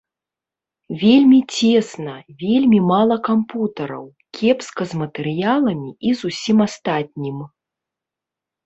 [1.01, 4.05] Вельмі цесна, вельмі мала кампутараў,
[4.39, 7.37] кепска з матэрыяламі і з усім астатнім.